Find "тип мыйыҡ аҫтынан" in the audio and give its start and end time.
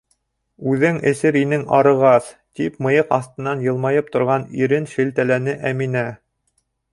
2.61-3.61